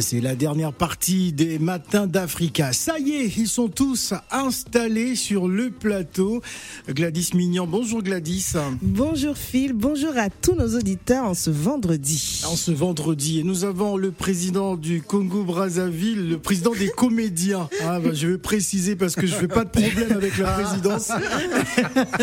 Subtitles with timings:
[0.00, 2.72] C'est la dernière partie des matins d'Africa.
[2.72, 6.42] Ça y est, ils sont tous installés sur le plateau.
[6.88, 8.54] Gladys Mignon, bonjour Gladys.
[8.82, 12.42] Bonjour Phil, bonjour à tous nos auditeurs en ce vendredi.
[12.46, 17.68] En ce vendredi, et nous avons le président du Congo-Brazzaville, le président des comédiens.
[17.82, 21.12] Ah, bah, je vais préciser parce que je fais pas de problème avec la présidence.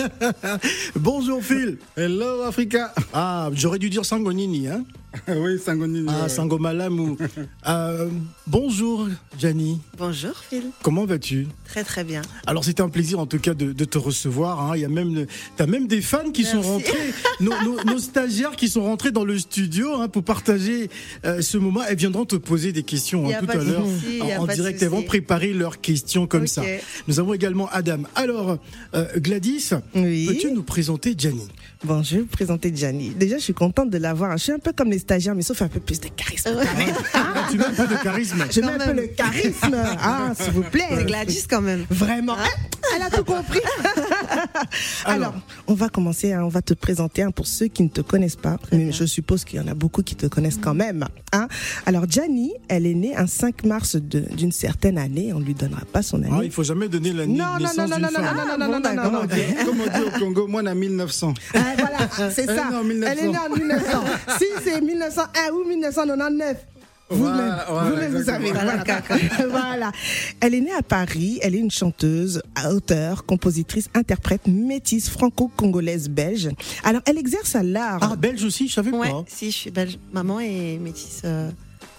[0.95, 1.77] bonjour Phil.
[1.95, 2.93] Hello Africa.
[3.13, 4.83] Ah, j'aurais dû dire Sangonini, hein
[5.27, 6.07] oui, Sangonini.
[6.09, 7.17] Ah, Sangomalamou.
[7.67, 8.07] euh,
[8.47, 9.79] bonjour, Jani.
[9.97, 10.63] Bonjour, Phil.
[10.83, 11.47] Comment vas-tu?
[11.65, 12.21] Très, très bien.
[12.47, 14.61] Alors, c'était un plaisir, en tout cas, de, de te recevoir.
[14.61, 14.77] Hein.
[14.77, 15.25] Il y a même,
[15.57, 16.55] t'as même des fans qui Merci.
[16.55, 20.89] sont rentrés, nos, nos- nos stagiaires qui sont rentrés dans le studio hein, pour partager
[21.25, 21.81] euh, ce moment.
[21.87, 23.85] Elles viendront te poser des questions hein, a tout à l'heure
[24.21, 24.81] en, en direct.
[24.81, 26.63] Elles vont préparer leurs questions comme ça.
[27.09, 28.03] Nous avons également Adam.
[28.15, 28.59] Alors,
[28.95, 30.27] euh, Gladys, Oui.
[30.27, 31.47] peux-tu nous présenter Jani
[31.83, 33.09] Bon, je vais vous présenter Gianni.
[33.09, 34.37] Déjà, je suis contente de l'avoir.
[34.37, 36.51] Je suis un peu comme les stagiaires, mais sauf un peu plus de charisme.
[36.53, 36.95] quand même.
[37.15, 38.45] Ah, Tu mets un peu de charisme.
[38.51, 39.75] Je mets un peu le charisme.
[39.99, 40.85] Ah, s'il vous plaît.
[40.95, 41.85] C'est Gladys quand même.
[41.89, 42.35] Vraiment.
[42.37, 42.45] Ah.
[42.95, 43.59] Elle a tout compris.
[45.05, 45.33] Alors.
[45.67, 48.35] On va commencer, hein, on va te présenter hein, pour ceux qui ne te connaissent
[48.35, 48.57] pas.
[48.71, 48.91] Mais bien.
[48.91, 51.05] je suppose qu'il y en a beaucoup qui te connaissent quand même.
[51.31, 51.47] Hein.
[51.85, 55.31] Alors, Gianni, elle est née un 5 mars d'une certaine année.
[55.33, 56.29] On lui donnera pas son année.
[56.31, 58.57] Ah, il faut jamais donner l'année Non, de non, naissance non, non, non, non, non,
[58.57, 59.19] non, non, non, non, non.
[59.23, 61.33] on dit, comme on dit au Congo, moi, on a 1900.
[61.53, 62.69] Ah, voilà, c'est ça.
[62.69, 63.11] née en 1900.
[63.11, 64.03] Elle est née en 1900.
[64.39, 66.57] si c'est 1901 ou 1999.
[67.11, 68.47] Vous-même, Voilà, voilà, vous-même, vous savez.
[68.49, 69.19] exactement.
[69.49, 69.61] Voilà.
[69.71, 69.91] Voilà.
[70.39, 71.39] Elle est née à Paris.
[71.41, 76.49] Elle est une chanteuse, auteure, compositrice, interprète, métisse, franco-congolaise, belge.
[76.83, 77.99] Alors, elle exerce à l'art.
[78.01, 79.23] Ah, belge aussi, je savais Ouais, pas.
[79.27, 79.97] si, je suis belge.
[80.13, 81.49] Maman est métisse euh,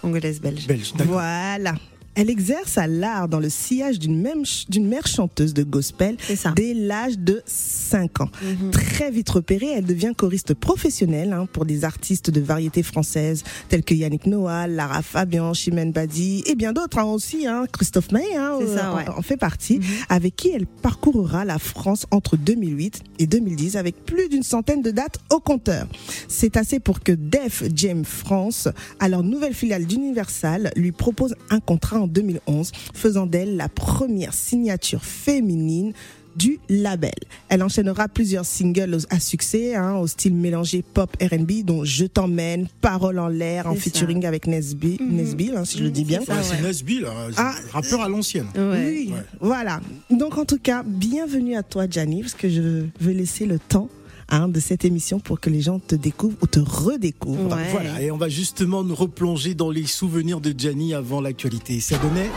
[0.00, 0.66] congolaise belge.
[0.66, 1.12] Belge, d'accord.
[1.14, 1.74] Voilà.
[2.14, 6.16] Elle exerce à l'art dans le sillage d'une mère chanteuse de gospel
[6.54, 8.28] dès l'âge de 5 ans.
[8.42, 8.70] Mhm.
[8.70, 13.82] Très vite repérée, elle devient choriste professionnelle hein, pour des artistes de variété française tels
[13.82, 17.46] que Yannick Noah, Lara Fabian, Chimène Badi et bien d'autres hein, aussi.
[17.46, 19.08] Hein, Christophe ça, ouais.
[19.08, 19.84] en, fait partie, Mhm.
[20.10, 24.90] avec qui elle parcourra la France entre 2008 et 2010 avec plus d'une centaine de
[24.90, 25.86] dates au compteur.
[26.28, 28.68] C'est assez pour que Def Jam France,
[29.00, 35.04] alors nouvelle filiale d'Universal, lui propose un contrat en 2011, faisant d'elle la première signature
[35.04, 35.92] féminine
[36.34, 37.12] du label.
[37.50, 42.68] Elle enchaînera plusieurs singles à succès, hein, au style mélangé pop R&B, dont Je t'emmène,
[42.80, 43.80] Parole en l'air, en ça.
[43.80, 45.14] featuring avec Nesby, Mhm.
[45.16, 46.20] Nesbill, hein, si je le dis bien.
[46.24, 46.62] C'est Ouais, c'est ouais.
[46.68, 47.10] Nesby, là.
[47.36, 47.54] Ah.
[47.72, 48.46] rappeur à l'ancienne.
[48.54, 48.86] Ouais.
[48.88, 49.22] Oui, Ouais.
[49.42, 49.80] voilà.
[50.10, 53.90] Donc en tout cas, bienvenue à toi, Gianni, parce que je veux laisser le temps
[54.28, 57.54] hein, de cette émission pour que les gens te découvrent ou te redécouvrent.
[57.56, 57.70] Ouais.
[57.70, 61.80] Voilà, et on va justement nous replonger dans les souvenirs de Gianni avant l'actualité.
[61.80, 62.30] Ça donnait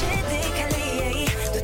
[0.00, 1.60] J'ai décalé, de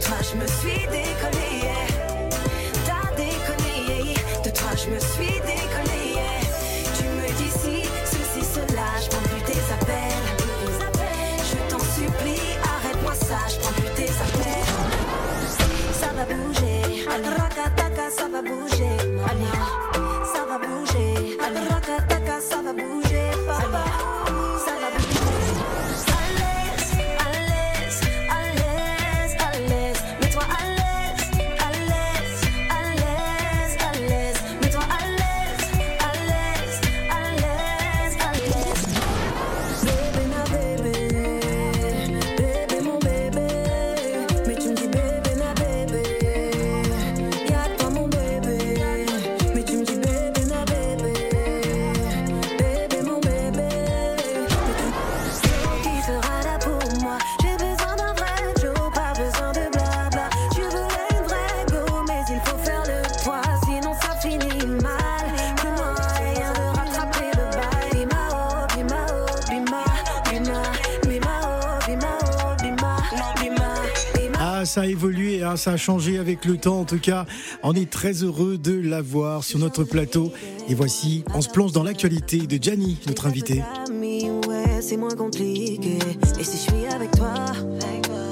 [75.67, 76.79] ça a changé avec le temps.
[76.79, 77.27] En tout cas,
[77.65, 80.33] on est très heureux de l'avoir sur notre plateau.
[80.69, 83.65] Et voici, on se plonge dans l'actualité de Gianni, notre invité.
[83.89, 85.99] Amis, ouais, c'est moins compliqué.
[86.39, 87.35] Et si je suis avec toi,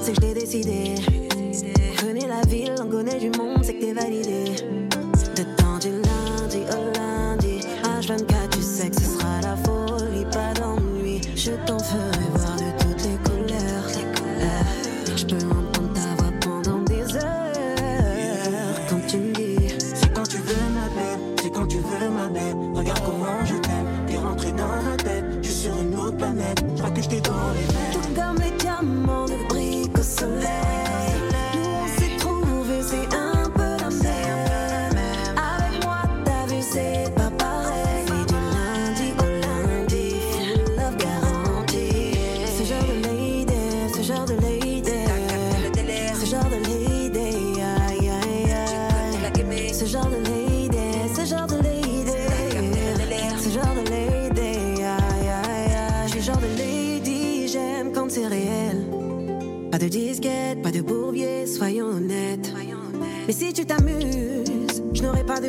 [0.01, 0.95] c'est que je l'ai décidé.
[1.91, 4.45] On connaît la ville, on connaît du monde, c'est que t'es validé.
[5.35, 8.44] De temps du lundi au lundi, H24,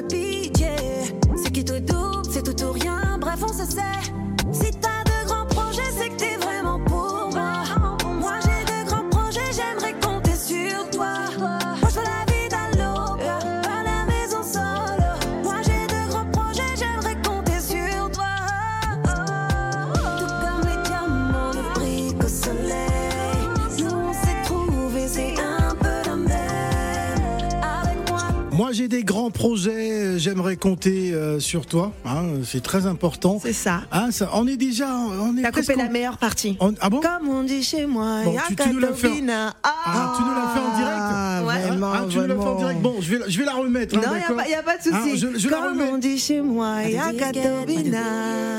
[0.09, 0.77] pitié.
[1.37, 4.16] Ce qui te double, c'est tout ou rien, bref, on se sait.
[28.89, 29.91] J'ai des grands projets.
[29.91, 31.93] euh, J'aimerais compter euh, sur toi.
[32.05, 33.41] hein, c'est très important.
[33.43, 33.81] C'est ça.
[33.91, 36.57] Hein, ça, on est déjà, on est T'as coupé la meilleure partie.
[36.61, 37.01] on- ah bon?
[37.01, 39.55] Comme on dit chez moi, Bon, y a tu- tu nous l'as fait en- Katobina.
[39.65, 40.97] Ah, tu nous l'as fait en direct?
[41.01, 41.67] Ah, Ouais.
[41.69, 42.81] vraiment, Ah, tu nous l'as fait en direct.
[42.81, 43.97] Bon, je vais, la- je vais la remettre.
[43.97, 44.95] hein, Non, il d'accord n'y a, pas de souci.
[44.95, 45.91] Hein, je- je la Comme remets.
[45.93, 47.99] on dit chez moi, y a Katobina.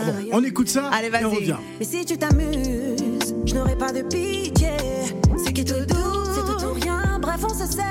[0.05, 1.35] Bon, on écoute ça Allez, et on vas-y.
[1.37, 1.55] revient.
[1.79, 4.71] Mais si tu t'amuses, je n'aurai pas de pitié.
[5.45, 7.83] Ce qui te double, c'est tout ou rien, bref, on se sait.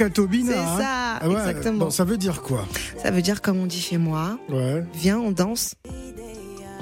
[0.00, 0.52] Katobina.
[0.52, 0.78] C'est hein.
[0.78, 1.84] ça, Ah ouais, exactement.
[1.84, 2.66] bon, ça veut dire quoi
[3.02, 4.82] Ça veut dire, comme on dit chez moi, Ouais.
[4.94, 5.74] viens, on danse.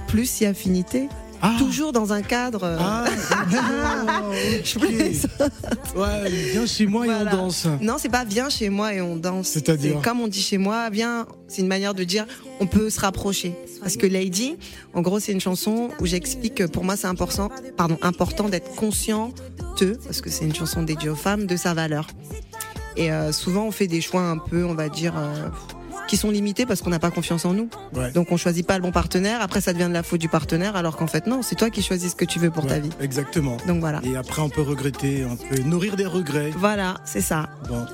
[0.07, 1.09] Plus si affinité.
[1.43, 1.55] Ah.
[1.59, 2.77] Toujours dans un cadre.
[2.81, 3.05] Ah,
[4.65, 4.87] Je ok.
[4.87, 5.53] plaisante.
[5.97, 7.67] Ouais, viens chez moi et on danse.
[7.81, 9.49] Non, c'est pas viens chez moi et on danse.
[9.49, 12.25] C'est-à-dire C'est comme on dit chez moi, viens, c'est une manière de dire
[12.61, 13.55] on peut se rapprocher.
[13.81, 14.57] Parce que Lady,
[14.95, 18.75] en gros, c'est une chanson où j'explique que pour moi, c'est important, pardon, important d'être
[18.75, 19.33] conscient
[19.81, 22.09] de, parce que c'est une chanson dédiée aux femmes, de sa valeur.
[22.99, 25.49] Et euh, souvent, on fait des choix un peu, on va dire, euh,
[26.09, 27.69] qui sont limités parce qu'on n'a pas confiance en nous.
[27.95, 28.11] Ouais.
[28.11, 29.41] Donc, on choisit pas le bon partenaire.
[29.41, 31.81] Après, ça devient de la faute du partenaire, alors qu'en fait, non, c'est toi qui
[31.83, 32.91] choisis ce que tu veux pour ta vie.
[33.01, 33.57] Exactement.
[33.67, 34.01] Donc voilà.
[34.05, 36.51] Et après, on peut regretter, on peut nourrir des regrets.
[36.57, 37.49] Voilà, c'est ça.
[37.69, 37.87] Bon.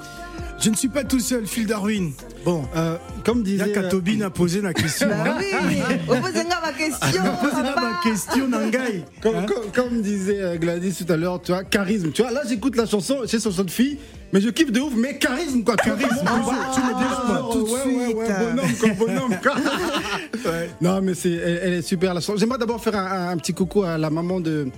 [0.60, 2.12] Je ne suis pas tout seul, Phil Darwin.
[2.44, 3.72] Bon, Euh, comme a disait.
[3.72, 5.08] Katobine à poser la question.
[5.08, 5.38] Bah hein.
[5.68, 7.22] oui, posez-moi ma question.
[7.42, 7.80] Posez là papa.
[8.04, 9.04] ma question, Nangai.
[9.20, 12.12] Comme, Hein comme- comme disait Gladys tout à l'heure, tu vois, charisme.
[12.12, 13.98] Tu vois, là j'écoute la chanson, c'est sur de fille,
[14.34, 16.08] mais je kiffe de ouf, mais charisme quoi, charisme.
[16.08, 18.16] tu le dis pas, genre, tout de ouais, ouais, suite.
[18.16, 19.54] ouais, bonhomme quoi, bonhomme quoi.
[20.50, 20.68] Ouais.
[20.80, 22.36] Non, mais c'est, elle, elle est super la chanson.
[22.36, 24.68] J'aimerais d'abord faire un, un petit coucou à la maman de.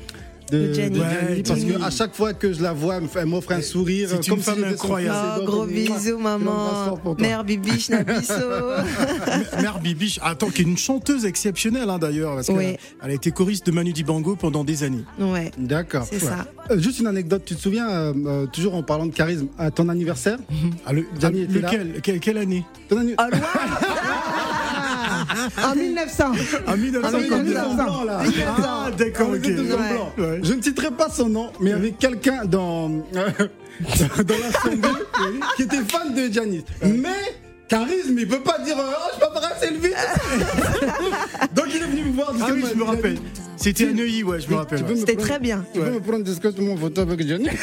[0.50, 1.00] De Jenny.
[1.00, 1.72] Ouais, parce Jenny.
[1.74, 4.08] que à chaque fois que je la vois, elle me fait- elle m'offre un sourire.
[4.10, 5.40] C'est une comme si femme son incroyable.
[5.42, 6.98] Oh, gros bisous, maman.
[7.18, 8.32] Mère Bibiche Nabisso.
[9.60, 12.64] Mère Bibiche, attends, qui est une chanteuse exceptionnelle hein, d'ailleurs, parce qu'elle Oui.
[12.66, 15.04] a- elle a été choriste de Manu Dibango pendant des années.
[15.18, 16.06] Ouais, D'accord.
[16.10, 16.46] c'est ça.
[16.70, 19.70] Euh, juste une anecdote, tu te souviens, euh, euh, toujours en parlant de charisme, à
[19.70, 20.38] ton anniversaire?
[20.84, 21.70] Ah, le, Gianni ah, était là.
[21.72, 22.64] lequel, quelle, quelle année?
[22.88, 23.22] Ton anni- Oh.
[25.62, 26.24] En 1900.
[26.66, 28.20] En 1900 Ah, blanc, là.
[28.58, 29.44] Ah, d'accord, ok.
[29.44, 30.40] Ouais.
[30.42, 34.88] Je ne citerai pas son nom, mais il y avait quelqu'un dans, dans l'assemblée
[35.56, 36.64] qui était fan de Janis.
[36.82, 37.08] Mais
[37.68, 39.94] charisme, il peut pas dire oh, je peux pas un selfie.
[41.54, 42.32] Donc il est venu me voir.
[42.40, 43.18] Ah oui, je me rappelle.
[43.56, 44.82] C'était à Neuilly, ouais, je me rappelle.
[44.84, 44.96] Ouais.
[44.96, 45.64] C'était très bien.
[45.72, 47.48] Tu peux me prendre discrètement en photo avec Johnny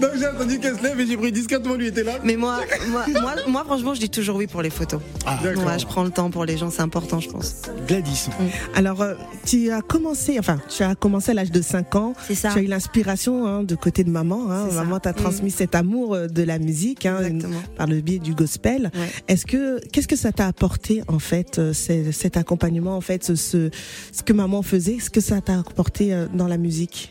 [0.00, 2.12] Donc j'ai attendu qu'elle se lève et j'ai pris discrètement, lui était là.
[2.24, 5.00] Mais moi, moi, moi, moi, franchement, je dis toujours oui pour les photos.
[5.26, 5.38] Ah,
[5.78, 7.62] je prends le temps pour les gens, c'est important, je pense.
[7.86, 8.28] Gladys.
[8.74, 9.14] Alors, euh,
[9.46, 12.14] tu as commencé, enfin, tu as commencé à l'âge de 5 ans.
[12.26, 12.50] C'est ça.
[12.52, 14.50] Tu as eu l'inspiration hein, de côté de maman.
[14.50, 14.66] Hein.
[14.68, 14.82] C'est ça.
[14.84, 15.14] Maman t'a Mm.
[15.14, 17.60] transmis cet amour euh, de la musique hein, Exactement.
[17.76, 18.90] par le biais du gospel.
[18.94, 19.08] Ouais.
[19.28, 23.34] Est-ce que qu'est-ce que ça t'a apporté en fait, euh, cet accompagnement en fait, ce,
[23.34, 23.70] ce,
[24.12, 27.10] ce que maman faisait, ce que ça t'a apporté euh, dans la musique?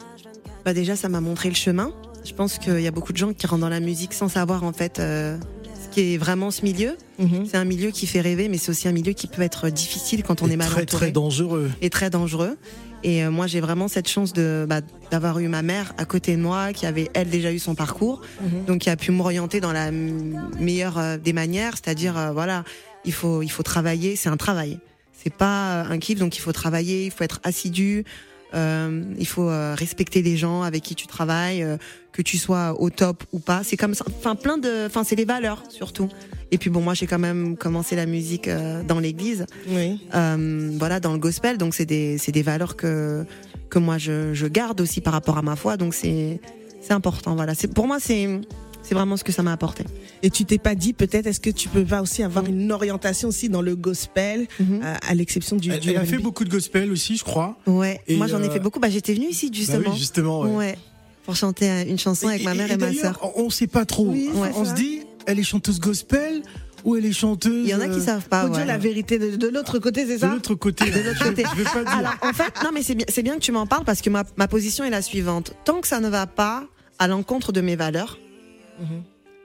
[0.70, 1.92] Bah déjà, ça m'a montré le chemin.
[2.24, 4.64] Je pense qu'il y a beaucoup de gens qui rentrent dans la musique sans savoir
[4.64, 5.36] en fait euh,
[5.84, 6.96] ce qui est vraiment ce milieu.
[7.18, 7.48] Mhm.
[7.50, 10.22] C'est un milieu qui fait rêver, mais c'est aussi un milieu qui peut être difficile
[10.22, 11.72] quand on Et est mal très entouré très dangereux.
[11.82, 12.56] et très dangereux.
[13.04, 16.36] Et euh, moi, j'ai vraiment cette chance de bah, d'avoir eu ma mère à côté
[16.36, 18.66] de moi, qui avait elle déjà eu son parcours, Mhm.
[18.68, 22.64] donc qui a pu m'orienter dans la meilleure euh, des manières, c'est-à-dire euh, voilà,
[23.06, 24.78] il faut il faut travailler, c'est un travail,
[25.14, 28.06] c'est pas un kiff, donc il faut travailler, il faut être assidu,
[28.54, 31.78] euh, il faut euh, respecter les gens avec qui tu travailles, euh,
[32.12, 35.16] que tu sois au top ou pas, c'est comme ça, enfin plein de, enfin c'est
[35.16, 36.10] les valeurs surtout.
[36.52, 39.46] Et puis bon, moi j'ai quand même commencé la musique euh, dans l'église.
[39.68, 40.00] Oui.
[40.16, 41.58] euh, voilà dans le gospel.
[41.58, 43.26] Donc c'est des c'est des valeurs que
[43.70, 45.78] que moi je, je garde aussi par rapport à ma foi.
[45.78, 46.42] Donc c'est
[46.82, 47.36] c'est important.
[47.36, 47.54] Voilà.
[47.54, 48.42] C'est pour moi c'est
[48.82, 49.84] c'est vraiment ce que ça m'a apporté
[50.24, 53.28] Et tu t'es pas dit peut-être est-ce que tu peux pas aussi avoir une orientation
[53.30, 54.82] aussi dans le gospel Mhm.
[54.84, 57.58] à, à l'exception du, Elle, du elle a fait beaucoup de gospel aussi, je crois.
[57.68, 59.98] ouais Et, moi j'en ai euh, fait beaucoup bah j'étais venue ici Bah justement oui,
[59.98, 60.42] justement.
[60.42, 60.56] ouais.
[60.56, 60.78] ouais
[61.26, 64.06] pour chanter euh, une chanson avec ma mère et, ma sœur On sait pas trop.
[64.08, 66.42] Oui, on on se dit, elle est chanteuse gospel
[66.86, 67.66] ou elle est chanteuse.
[67.68, 68.66] il y en a qui euh, savent pas Faut dire ouais.
[68.66, 70.90] la vérité de, de l'autre côté, c'est De ça l'autre côté.
[70.90, 71.44] De l'autre côté.
[71.52, 71.98] Je vais pas dire.
[72.00, 74.10] Alors en fait, non mais c'est bien, c'est bien que tu m'en parles parce que
[74.10, 75.54] ma, ma position est la suivante.
[75.66, 76.64] Tant que ça ne va pas
[76.98, 78.18] à l'encontre de mes valeurs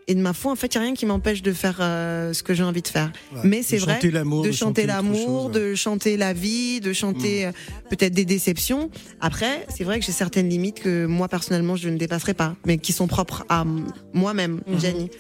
[0.06, 2.34] Et de ma foi, en fait, il n'y a rien qui m'empêche de faire euh,
[2.34, 3.10] ce que j'ai envie de faire.
[3.32, 3.40] Ouais.
[3.44, 7.52] Mais c'est vrai, de chanter l'amour, de chanter la vie, de chanter euh,
[7.88, 8.90] peut-être des déceptions.
[9.22, 12.76] Après, c'est vrai que j'ai certaines limites que moi personnellement je ne dépasserai pas, mais
[12.76, 13.64] qui sont propres à
[14.12, 14.78] moi-même, Mhm.
[14.78, 15.10] Jenny.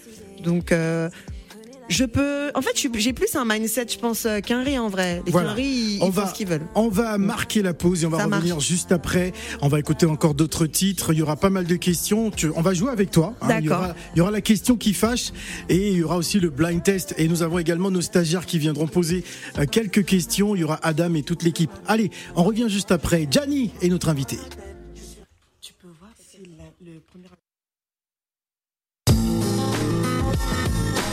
[0.42, 1.08] Donc euh,
[1.88, 2.50] je peux.
[2.54, 5.22] En fait, j'ai plus un mindset, je pense, euh, qu'un riz en vrai.
[5.26, 5.54] Les Voilà.
[5.58, 6.66] Ils, On ils va- font ce qu'ils veulent.
[6.74, 8.66] On va marquer la pause et on va Ça revenir marche.
[8.68, 9.32] juste après.
[9.62, 11.12] On va écouter encore d'autres titres.
[11.12, 12.30] Il y aura pas mal de questions.
[12.30, 13.34] Tu- on va jouer avec toi.
[13.40, 13.46] hein.
[13.58, 13.84] Il, y D'accord.
[13.84, 15.32] aura, il y aura la question qui fâche
[15.68, 17.14] et il y aura aussi le blind test.
[17.18, 19.24] Et nous avons également nos stagiaires qui viendront poser
[19.58, 20.54] euh, quelques questions.
[20.54, 21.70] Il y aura Adam et toute l'équipe.
[21.86, 23.26] Allez, on revient juste après.
[23.30, 24.38] Gianni est notre invité.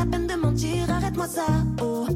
[0.00, 1.46] La peine de mentir, arrête-moi ça.
[1.82, 2.06] Oh.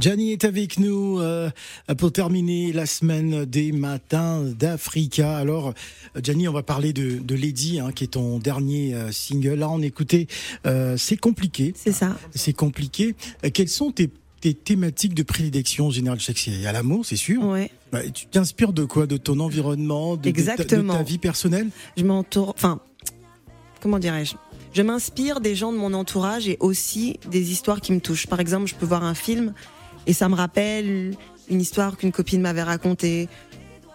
[0.00, 1.50] Gianni est avec nous euh,
[1.98, 5.36] pour terminer la semaine des matins d'Africa.
[5.36, 5.74] Alors,
[6.22, 9.54] Gianni, on va parler de, de Lady, hein, qui est ton dernier euh, single.
[9.54, 10.28] Là, on écoutait
[10.66, 11.72] euh, C'est compliqué.
[11.76, 12.16] C'est ça.
[12.32, 13.16] C'est compliqué.
[13.44, 14.08] Euh, quelles sont tes,
[14.40, 16.20] tes thématiques de prédilection en général?
[16.20, 17.42] Sais qu'il y a l'amour, c'est sûr.
[17.42, 17.68] Ouais.
[17.90, 19.06] Bah, tu t'inspires de quoi?
[19.08, 21.02] De ton environnement de, de ta- de ta, Exactement.
[21.02, 21.70] vie personnelle?
[21.96, 22.78] Je m'entoure, enfin,
[23.80, 24.34] comment dirais-je?
[24.74, 28.28] Je m'inspire des gens de mon entourage et aussi des histoires qui me touchent.
[28.28, 29.54] Par exemple, je peux voir un film
[30.08, 31.14] et ça me rappelle
[31.48, 33.28] une histoire qu'une copine m'avait racontée.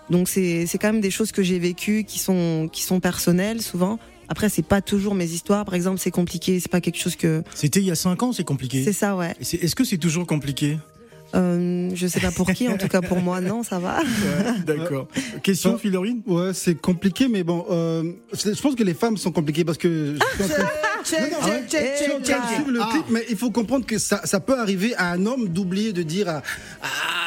[0.10, 3.62] Donc c'est c'est quand même des choses que j'ai vécues qui sont qui sont personnelles
[3.62, 4.00] souvent.
[4.29, 5.65] Après c'est pas toujours mes histoires.
[5.65, 6.60] Par exemple, c'est compliqué.
[6.60, 8.84] C'est pas quelque chose que C'était il y a cinq ans, c'est compliqué.
[8.84, 9.34] c'est ça, ouais.
[9.41, 10.77] Est-ce que c'est toujours compliqué?
[11.36, 14.01] Euh, je sais pas pour qui, en tout cas pour moi, non, ça va.
[14.03, 15.08] Ouais, D'accord.
[15.41, 16.22] Question, Philorine?
[16.27, 18.03] Ouais, c'est compliqué, mais bon, euh,
[18.34, 20.70] je je pense que les femmes sont compliquées parce que je suis en train-
[21.04, 22.68] Check, check, check, check, check.
[22.68, 22.90] le Ah.
[22.92, 26.04] clip, mais il faut comprendre que ça, ça peut arriver à un homme d'oublier de
[26.04, 26.42] dire à,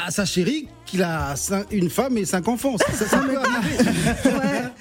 [0.06, 2.76] à sa chérie qu'il a cinq- une femme et cinq enfants.
[2.78, 3.76] Ça, ça- ça peut arriver.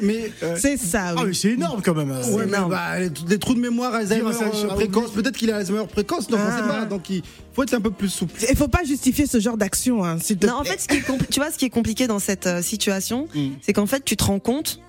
[0.01, 1.23] mais C'est ça, Ah, oui.
[1.27, 2.11] mais c'est énorme quand même.
[2.11, 2.69] Ouais, mais énorme.
[2.71, 5.11] bah, les, les trous de mémoire, Alzheimer euh, précoce.
[5.11, 6.57] Peut-être qu'il a Alzheimer précoce, donc on Ah.
[6.61, 6.85] sait pas.
[6.85, 7.21] Donc il
[7.53, 8.33] faut être un peu plus souple.
[8.49, 10.03] Il faut pas justifier ce genre d'action.
[10.05, 12.47] Hein, te en fait, ce qui est tu vois, ce qui est compliqué dans cette
[12.47, 13.49] euh, situation, Mm.
[13.61, 14.79] c'est qu'en fait, tu te rends compte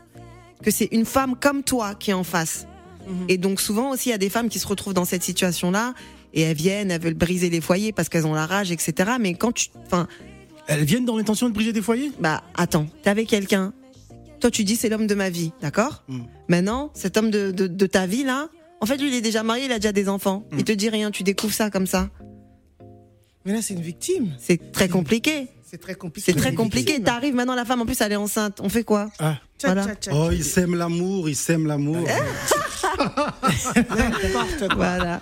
[0.62, 2.66] que c'est une femme comme toi qui est en face.
[3.28, 5.94] Et donc, souvent aussi, il y a des femmes qui se retrouvent dans cette situation-là
[6.34, 9.12] et elles viennent, elles veulent briser les foyers parce qu'elles ont la rage, etc.
[9.20, 10.06] Mais quand tu, enfin,
[10.66, 12.10] Elles viennent dans l'intention de briser des foyers?
[12.20, 13.72] Bah, attends, t'es avec quelqu'un.
[14.40, 16.02] Toi, tu dis c'est l'homme de ma vie, d'accord?
[16.08, 16.20] Mm.
[16.48, 18.48] Maintenant, cet homme de, de, de ta vie là,
[18.80, 20.44] en fait, lui, il est déjà marié, il a déjà des enfants.
[20.52, 22.10] Il te dit rien, tu découvres ça comme ça.
[23.46, 24.34] Mais là, c'est une victime.
[24.38, 25.46] C'est très compliqué.
[25.64, 26.32] C'est très compliqué.
[26.32, 27.00] C'est très compliqué.
[27.02, 28.60] T'arrives maintenant, la femme, en plus, elle est enceinte.
[28.60, 29.08] On fait quoi?
[29.18, 29.84] Ah, Tcha, Voilà.
[29.86, 32.06] tcha, tcha, Oh, il sème l'amour, il sème l'amour.
[32.98, 34.74] N'importe quoi.
[34.74, 35.20] Voilà.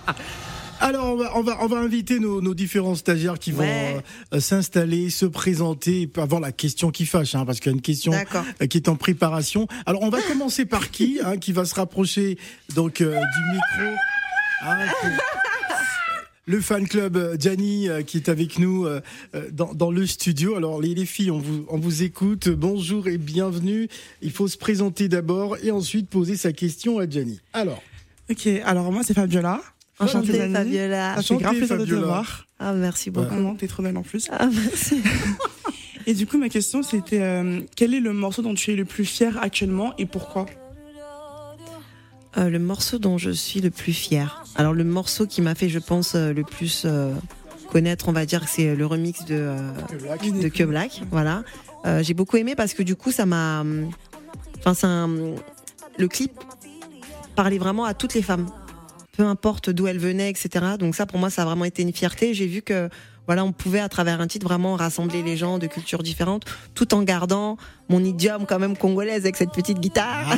[0.81, 3.63] Alors on va, on va, on va inviter nos, nos différents stagiaires qui vont
[4.35, 7.81] euh, s'installer, se présenter, avoir la question qui fâche, hein, parce qu'il y a une
[7.83, 8.13] question
[8.61, 9.67] euh, qui est en préparation.
[9.87, 12.39] Alors on va commencer par qui, hein, qui va se rapprocher
[12.75, 13.97] donc euh, du micro.
[14.67, 15.11] hein, pour-
[16.47, 19.01] le fan club euh, Gianni euh, qui est avec nous euh,
[19.53, 20.57] dans, dans le studio.
[20.57, 22.49] Alors les, les filles, on vous, on vous écoute.
[22.49, 23.89] Bonjour et bienvenue.
[24.23, 27.41] Il faut se présenter d'abord et ensuite poser sa question à Gianni.
[27.53, 27.83] Alors,
[28.31, 29.61] Ok, alors moi c'est Fabiola.
[29.99, 30.33] Enchantée.
[30.51, 31.17] Fabiola.
[31.17, 32.07] Ça fait grave Enchantée, plaisir de te Fabiola.
[32.07, 32.47] voir.
[32.59, 33.27] Ah, merci beaucoup.
[33.29, 34.29] Vraiment, t'es trop belle en plus.
[34.33, 35.03] Ah, merci.
[36.07, 38.85] Et du coup, ma question c'était euh, quel est le morceau dont tu es le
[38.85, 40.47] plus fier actuellement et pourquoi?
[42.37, 44.45] Euh, le morceau dont je suis le plus fier.
[44.57, 47.13] Alors, le morceau qui m'a fait, je pense, euh, le plus euh,
[47.71, 49.73] connaître, on va dire, c'est le remix de, euh,
[50.43, 51.03] de Que Black.
[51.11, 51.43] Voilà.
[52.01, 53.61] J'ai beaucoup aimé parce que du coup, ça m'a.
[53.61, 53.91] hum,
[54.59, 55.35] Enfin, c'est un-
[55.99, 56.33] Le clip
[57.37, 58.47] parlait vraiment à toutes les femmes.
[59.17, 60.49] Peu importe d'où elles venaient, etc.
[60.79, 62.33] Donc, ça, pour moi, ça a vraiment été une fierté.
[62.33, 62.89] J'ai vu que.
[63.27, 66.95] Voilà, on pouvait à travers un titre vraiment rassembler les gens de cultures différentes, tout
[66.95, 67.57] en gardant
[67.89, 70.37] mon idiome quand même congolaise avec cette petite guitare.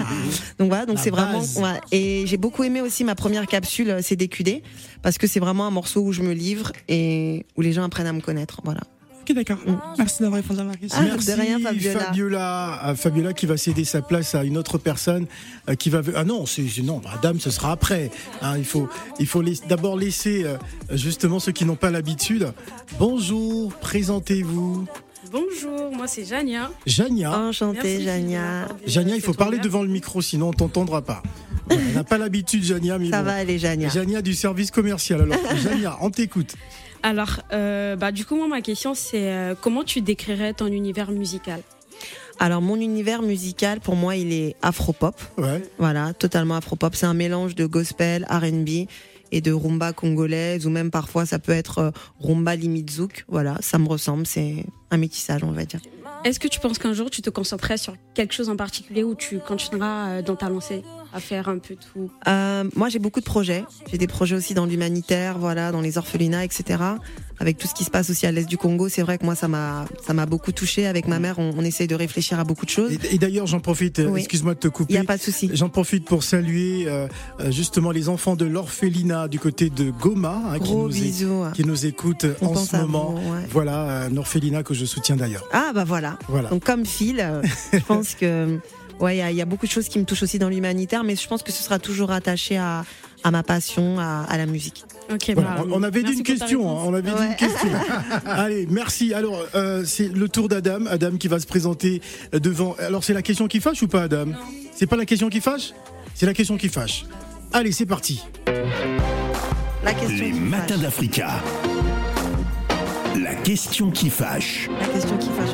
[0.58, 1.40] donc voilà, donc c'est vraiment.
[1.40, 1.80] ouais.
[1.92, 4.62] Et j'ai beaucoup aimé aussi ma première capsule euh, CDQD
[5.02, 8.06] parce que c'est vraiment un morceau où je me livre et où les gens apprennent
[8.06, 8.60] à me connaître.
[8.64, 8.80] Voilà.
[9.28, 9.58] Ok, d'accord.
[9.66, 9.78] Mm.
[9.98, 10.98] Merci d'avoir répondu à ma question.
[11.02, 12.00] Ah, Merci de rien, Fabiola.
[12.00, 15.26] Fabiola, euh, Fabiola qui va céder sa place à une autre personne
[15.68, 16.00] euh, qui va.
[16.14, 18.10] Ah non, c'est non, Madame, ce sera après.
[18.42, 18.88] hein, il faut,
[19.18, 20.56] il faut laiss- d'abord laisser euh,
[20.92, 22.52] justement ceux qui n'ont pas l'habitude.
[22.98, 24.86] Bonjour, présentez-vous,
[25.30, 26.70] Bonjour, moi c'est Jania.
[26.86, 27.38] Jania.
[27.38, 28.68] Enchantée, Merci, Jania.
[28.86, 31.22] Jania, il faut parler devant le micro, sinon on t'entendra pas.
[31.68, 33.26] Voilà, on n'a pas l'habitude, Jania, mais Ça bon.
[33.26, 33.90] va aller, Jania.
[33.90, 35.20] Jania du service commercial.
[35.20, 36.54] Alors, Jania, on t'écoute.
[37.02, 41.10] Alors, euh, bah, du coup, moi, ma question c'est euh, comment tu décrirais ton univers
[41.10, 41.60] musical?
[42.40, 45.20] Alors, mon univers musical, pour moi, il est afro-pop.
[45.38, 45.62] Ouais.
[45.78, 46.94] Voilà, totalement afro-pop.
[46.94, 48.86] C'est un mélange de gospel, R&B
[49.30, 53.24] et de rumba congolaise, ou même parfois ça peut être euh, rumba limite zouk.
[53.28, 54.26] Voilà, ça me ressemble.
[54.26, 55.80] C'est un métissage, on va dire.
[56.24, 59.14] Est-ce que tu penses qu'un jour tu te concentrerais sur quelque chose en particulier ou
[59.14, 60.82] tu continueras dans ta lancée?
[61.12, 63.64] À faire un peu tout Euh, moi, j'ai beaucoup de projets.
[63.90, 66.82] J'ai des projets aussi dans l'humanitaire, voilà, dans les orphelinats, etc.
[67.40, 69.34] Avec tout ce qui se passe aussi à l'est du Congo, c'est vrai que moi,
[69.36, 70.86] ça m'a, ça m'a beaucoup touché.
[70.86, 72.92] Avec ma mère, on, on essaye de réfléchir à beaucoup de choses.
[72.92, 74.20] Et, et d'ailleurs, j'en profite, euh, Oui.
[74.20, 74.92] excuse-moi de te Il couper.
[74.94, 75.48] n'y a pas de souci.
[75.54, 77.06] J'en profite pour saluer euh,
[77.50, 81.44] justement les enfants de l'orphelinat du côté de Goma hein, qui, nous bisous.
[81.54, 83.12] qui nous écoutent On en ce moment.
[83.12, 83.46] vous, ouais.
[83.50, 85.44] Voilà, un orphelinat que je soutiens d'ailleurs.
[85.52, 86.18] Ah bah voilà.
[86.28, 86.48] Voilà.
[86.50, 87.40] Donc comme fil, euh,
[87.72, 88.58] je pense que
[89.00, 90.48] ouais, il y a- il y, a beaucoup de choses qui me touchent aussi dans
[90.48, 92.84] l'humanitaire, mais je pense que ce sera toujours attaché à,
[93.24, 94.84] à ma passion, à, à la musique.
[95.12, 97.68] Ok, Voilà, bah, on avait dit une question, hein, on avait dit une question.
[98.26, 99.14] Allez, merci.
[99.14, 100.84] Alors, euh, c'est le tour d'Adam.
[100.86, 102.02] Adam qui va se présenter
[102.34, 102.76] euh, devant.
[102.78, 104.26] Alors, c'est la question qui fâche ou pas, Adam?
[104.74, 105.72] C'est pas la question qui fâche?
[106.14, 107.04] C'est la question qui fâche.
[107.52, 108.22] Allez, c'est parti.
[109.82, 111.30] La question Les qui matins d'Africa.
[113.22, 114.68] La question qui fâche.
[114.80, 115.50] La question qui fâche,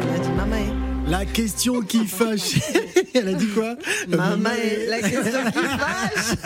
[1.09, 2.55] La question qui fâche.
[3.15, 3.77] Elle a dit quoi
[4.09, 4.51] Maman,
[4.89, 6.37] la question qui fâche.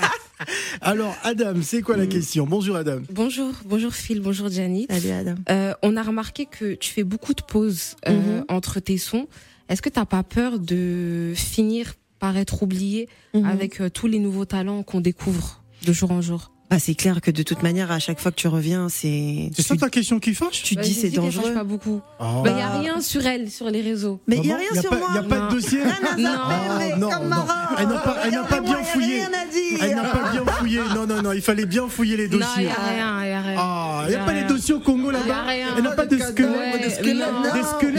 [0.80, 2.46] Alors, Adam, c'est quoi la question?
[2.46, 3.00] Bonjour, Adam.
[3.10, 4.86] Bonjour, bonjour Phil, bonjour Gianni.
[4.90, 5.34] Salut Adam.
[5.50, 8.44] Euh, on a remarqué que tu fais beaucoup de pauses euh, Mhm.
[8.48, 9.26] entre tes sons.
[9.68, 13.44] Est-ce que t'as pas peur de finir par être oublié Mhm.
[13.46, 16.50] avec euh, tous les nouveaux talents qu'on découvre de jour en jour?
[16.74, 19.48] Bah, c'est clair que de toute manière, à chaque fois que tu reviens, c'est.
[19.54, 21.52] C'est ça tu, ta question qui fâche tu Bah, dis c'est dangereux.
[21.54, 22.00] pas beaucoup.
[22.18, 22.42] Oh.
[22.44, 24.18] Bah, y a rien sur elle, sur les réseaux.
[24.26, 25.08] Mais il y a rien sur pas, moi.
[25.14, 25.46] y a pas Non.
[25.46, 25.78] de dossier
[26.18, 26.30] Non.
[26.36, 27.28] Oh, non, non.
[27.28, 27.54] Marin.
[27.78, 29.22] Elle n'a pas, elle n'a pas bien Rien fouillé.
[29.22, 29.78] à dire.
[29.84, 30.80] Elle n'a pas bien fouillé.
[30.96, 31.30] Non, non, non.
[31.30, 32.64] Il fallait bien fouiller les Non, dossiers.
[32.64, 33.56] y a rien, y a rien.
[33.56, 35.44] Ah, il n'y Y a pas les dossiers au Congo là-bas.
[35.76, 37.26] Elle n'a pas de Ouais, squelettes des non.
[37.44, 37.98] Dans les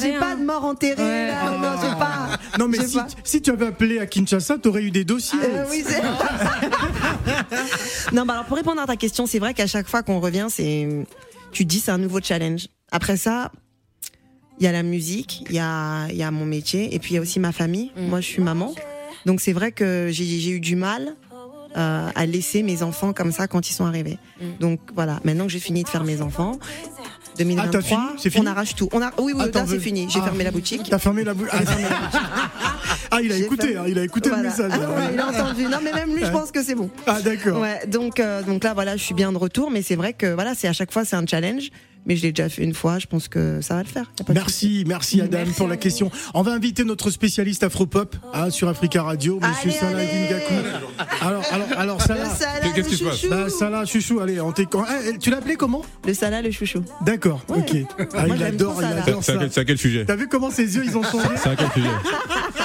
[0.00, 1.32] J'ai pas de mort enterrée.
[1.60, 2.38] Non, j'ai pas.
[2.56, 2.78] Non, mais
[3.24, 5.40] si, tu avais appelé à Kinshasa, t'aurais eu des dossiers.
[5.42, 6.00] Euh, oui, c'est-
[8.12, 10.46] non, bah alors pour répondre à ta question, c'est vrai qu'à chaque fois qu'on revient,
[10.48, 10.88] c'est,
[11.52, 12.68] tu te dis c'est un nouveau challenge.
[12.92, 13.52] Après ça,
[14.58, 17.12] il y a la musique, il y a, il y a mon métier, et puis
[17.12, 17.92] il y a aussi ma famille.
[17.96, 18.74] Moi, je suis maman.
[19.26, 21.14] Donc c'est vrai que j'ai eu du mal
[21.76, 24.18] euh, à laisser mes enfants comme ça quand ils sont arrivés.
[24.58, 26.58] Donc voilà, maintenant que j'ai fini de faire mes enfants,
[27.44, 28.30] 2023, Ah, fini?
[28.32, 28.46] Fini?
[28.46, 28.88] on arrache tout.
[28.92, 30.06] On a, oui, oui, là c'est fini.
[30.10, 30.24] J'ai Ah.
[30.24, 30.82] fermé la boutique.
[30.90, 31.52] T'as fermé la boutique.
[33.12, 34.44] Ah, il a écouté, hein, il a écouté Voilà.
[34.44, 34.72] le message.
[34.74, 35.64] Ah, ouais, il a entendu.
[35.64, 36.90] Non, mais même lui, je pense que c'est bon.
[37.06, 37.60] Ah d'accord.
[37.60, 40.32] Ouais, donc, euh, donc là, voilà, je suis bien de retour, mais c'est vrai que
[40.32, 41.70] voilà, c'est à chaque fois, c'est un challenge.
[42.06, 44.10] Mais je l'ai déjà fait une fois, je pense que ça va le faire.
[44.32, 46.10] Merci, merci Adam pour la question.
[46.34, 50.34] On va inviter notre spécialiste afropop hein, sur Africa Radio, Monsieur Allez, Salah allez.
[51.20, 52.28] Alors, alors, alors Salah.
[52.74, 53.30] Qu'est-ce qui se passe chouchou.
[53.30, 54.20] bah, Salah, chouchou.
[54.20, 54.80] Allez, on t'écoute.
[55.08, 55.82] Eh, tu l'as appelé comment?
[56.06, 56.82] Le Salah, le chouchou.
[57.02, 57.76] D'accord, ok.
[58.14, 59.34] Ah, Moi, il adore, il adore ça.
[59.36, 60.04] quel- c'est à quel sujet?
[60.06, 61.28] T'as vu comment ses yeux ils ont changé?
[61.36, 61.88] C'est à quel sujet?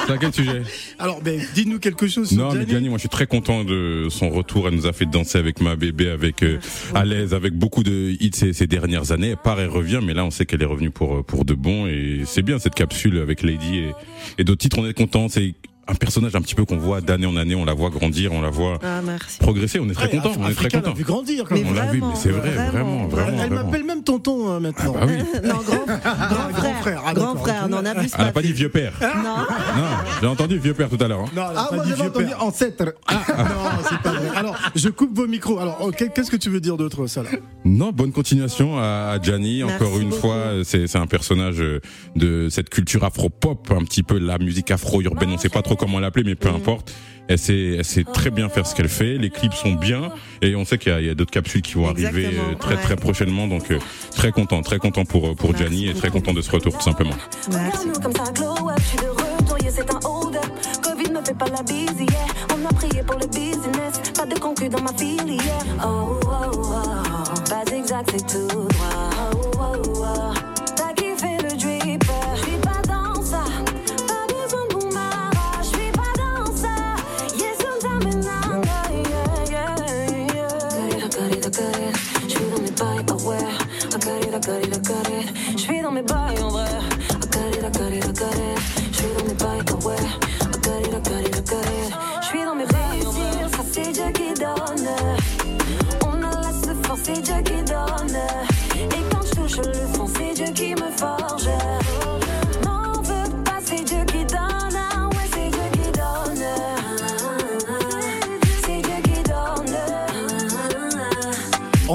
[0.06, 0.62] C'est à quel sujet
[1.00, 2.90] Alors, ben, dis-nous quelque chose sur Non, mais Gianni.
[2.90, 4.68] Moi je suis très content de son retour.
[4.68, 6.60] Elle nous a fait danser avec ma bébé, avec euh,
[6.94, 9.30] à l'aise, avec beaucoup de hits ces, ces dernières années.
[9.30, 11.54] Elle part et revient, mais là on sait qu'elle est revenue pour euh, pour de
[11.54, 13.92] bon et c'est bien cette capsule avec Lady et,
[14.38, 14.80] et d'autres titres.
[14.80, 15.28] On est content.
[15.28, 15.56] C'est
[15.88, 17.56] un personnage un petit peu qu'on voit d'année en année.
[17.56, 19.38] On la voit grandir, on la voit Ah, merci.
[19.40, 19.80] progresser.
[19.80, 20.32] On est très Ouais, content.
[20.32, 20.94] Af- On est très Africa l'a content.
[20.96, 21.68] vu grandir même.
[21.68, 23.44] On l'a vu, mais c'est vrai, vraiment, vraiment, vraiment.
[23.44, 24.94] Elle m'appelle même tonton euh, maintenant.
[24.94, 25.18] Bah oui.
[25.44, 27.04] non, grand, grand grand frère.
[27.06, 28.32] ah, grand frère, on abuse Elle a pas.
[28.32, 28.94] pas dit vieux père.
[29.02, 29.38] Non.
[29.38, 29.88] Non,
[30.22, 31.22] j'ai entendu vieux père tout à l'heure.
[31.22, 31.30] hein.
[31.36, 32.44] Non, Ah, pas moi j'avais vieux entendu père.
[32.44, 32.94] ancêtre.
[33.08, 34.30] Ah, non, c'est pas vrai.
[34.38, 35.60] Alors, je coupe vos micros.
[35.60, 37.30] Alors, ok, qu'est-ce que tu veux dire d'autre, Salah?
[37.64, 39.64] Non, bonne continuation à, Gianni.
[39.64, 41.80] Encore une fois, c'est c'est un personnage euh,
[42.16, 45.30] de cette culture afro-pop, un petit peu la musique afro-urbaine.
[45.32, 46.94] On sait pas trop comment l'appeler, mais peu importe.
[47.28, 49.18] Elle sait, elle sait très bien faire ce qu'elle fait.
[49.18, 50.12] Les clips sont bien
[50.42, 52.82] et on sait qu'il y a, d'autres capsules qui vont arriver Exactement, euh, très ouais.
[52.82, 53.48] très prochainement.
[53.48, 53.80] Donc euh,
[54.12, 56.78] très content, très content pour euh, pour Merci Gianni et très content de ce retour
[56.78, 57.16] tout simplement.
[57.52, 57.88] Merci.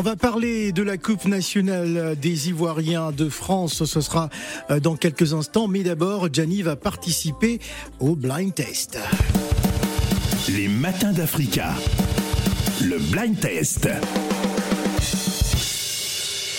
[0.00, 3.84] On va parler de la Coupe nationale des Ivoiriens de France.
[3.84, 4.30] Ce sera
[4.70, 5.68] euh, dans quelques instants.
[5.68, 7.60] Mais d'abord, Gianni va participer
[7.98, 8.98] au blind test.
[10.48, 11.74] Les matins d'Africa.
[12.82, 13.90] Le blind test.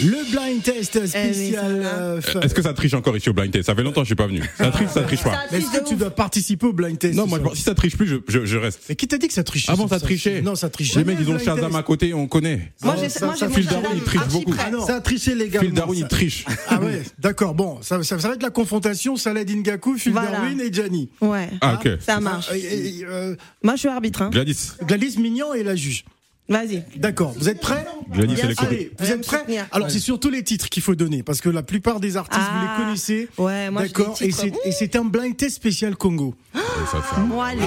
[0.03, 1.81] Le blind test Eh spécial.
[1.83, 3.65] euh, Est-ce que ça triche encore ici au blind test?
[3.67, 4.41] Ça fait longtemps que je suis pas venu.
[4.57, 5.43] Ça triche, ça triche pas.
[5.51, 8.07] Mais Est-ce que tu dois participer au blind test Non, moi, si ça triche plus,
[8.07, 8.81] je, je, je reste.
[8.89, 9.71] Mais qui t'a dit que ça trichait?
[9.71, 12.13] Ah bon, ça- ça trichait Non, ça triche Les mecs, ils ont Shazam à côté,
[12.13, 12.71] on connaît.
[12.83, 14.53] Moi, j'ai ça- Phil Darwin, il triche beaucoup.
[14.59, 14.85] Ah non.
[14.85, 15.59] Ça a triché les gars.
[15.59, 16.45] Phil Darwin, il triche.
[16.67, 17.53] Ah ouais, d'accord.
[17.53, 20.13] Bon, ça, va être la confrontation Saladin Gakou, Phil.
[20.13, 21.09] Darwin et Gianni.
[21.21, 21.49] Ouais.
[21.61, 21.89] Ah, ok.
[21.99, 22.49] Ça marche.
[22.51, 24.21] Euh, Moi, je suis arbitre.
[24.21, 24.29] Hein.
[24.31, 24.71] Gladys.
[24.85, 26.05] Gladys Mignon et la juge.
[26.51, 26.83] Vas-y.
[26.97, 27.85] D'accord, vous êtes prêts.
[28.13, 29.45] Allez, vous êtes prêts.
[29.71, 32.57] Alors, c'est surtout les titres qu'il faut donner, parce que la plupart des artistes, vous
[32.61, 32.75] Ah.
[32.77, 33.29] les connaissez.
[33.37, 36.35] Ouais, moi, D'accord, et c'est et c'est un blind test spécial Congo.
[36.53, 36.57] Et
[36.91, 37.21] ça, ça.
[37.21, 37.61] Moi, les.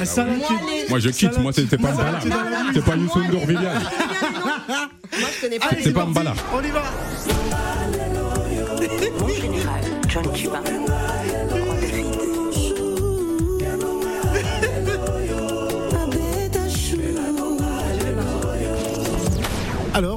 [0.00, 1.38] Ah, ça, là, Moi, tu- les- Moi, je quitte.
[1.38, 2.20] Moi, c'est c'est pas Mbala.
[2.74, 3.82] c'est pas Youssou N'Dour Viviane.
[5.20, 5.68] Moi, je connais pas.
[5.82, 6.34] C'est pas Mbala.
[6.52, 6.82] On y va.
[9.20, 10.60] Mon général, John Cuba.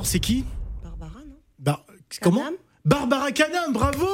[0.08, 0.46] C'est qui
[0.84, 1.86] Barbara, non Bah,
[2.22, 2.44] comment
[2.86, 4.06] Barbara Canam, bravo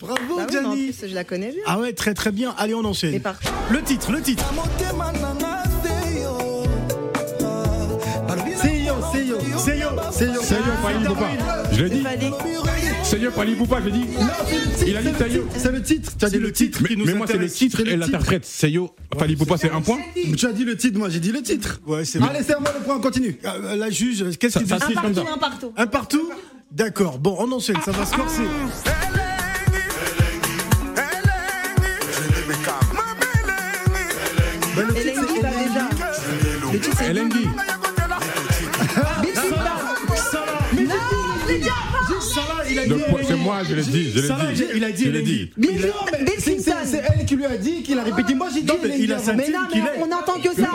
[0.00, 1.62] Bravo, Bah oui, en Gianni plus, je la connais bien.
[1.66, 2.54] Ah ouais, très très bien.
[2.56, 3.12] Allez, on enchaîne.
[3.12, 3.38] Et par-
[3.70, 4.44] Le titre, le titre.
[9.66, 9.88] C'est yo.
[10.12, 10.32] C'est yo.
[10.32, 10.42] C'est yo.
[10.42, 11.28] Seigneur Pali Boupa.
[11.72, 12.02] Je l'ai dit.
[12.02, 12.30] Fallait.
[13.02, 14.84] Seigneur Pali Boupa, je le titre.
[14.86, 16.12] Il a dit le titre, C'est le titre.
[16.18, 16.80] Tu as dit le le titre.
[16.88, 18.44] Mais, moi, c'est le titre le et l'interprète.
[18.44, 19.98] Seyo Pali Boupa, c'est un point
[20.36, 21.80] Tu as dit le titre, moi j'ai dit le titre.
[21.86, 22.26] Ouais, c'est bon.
[22.26, 23.38] Allez, serre-moi le point, on continue.
[23.44, 24.72] Euh, La juge, qu'est-ce qu'il dit.
[24.72, 25.72] Un partout.
[25.76, 26.30] Un partout
[26.70, 27.18] D'accord.
[27.18, 28.42] Bon, on enchaîne, ça va se corser.
[34.76, 35.88] Ben, le Et titre, Lengi, c'est bah, déjà.
[36.72, 37.75] Le titre, c'est.
[43.26, 44.10] C'est moi, je l'ai dit.
[44.14, 44.64] Je l'ai dit.
[44.74, 45.32] il a dit Je l'ai Elengi.
[45.32, 45.52] dit.
[45.56, 46.76] Bill, Non, mais Bill c'est- c'est Clinton.
[46.84, 48.34] c'est elle qui lui a dit, qu'il a répété.
[48.34, 48.72] Moi j'ai dit.
[48.82, 50.02] Mais il a Mais non, qu'il mais est.
[50.02, 50.68] on n'entend que ça.